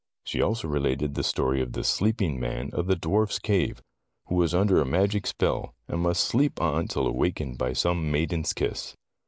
She 0.23 0.41
also 0.41 0.67
related 0.67 1.13
the 1.13 1.21
story 1.23 1.61
of 1.61 1.73
the 1.73 1.83
sleeping 1.83 2.39
man 2.39 2.71
of 2.73 2.87
the 2.87 2.95
dwarf's 2.95 3.37
cave, 3.37 3.83
who 4.25 4.33
was 4.33 4.55
under 4.55 4.81
a 4.81 4.83
magic 4.83 5.27
spell, 5.27 5.75
and 5.87 6.01
must 6.01 6.23
sleep 6.23 6.59
on 6.59 6.87
till 6.87 7.05
awakened 7.05 7.59
by 7.59 7.73
some 7.73 8.09
maiden's 8.09 8.51
kiss. 8.53 8.95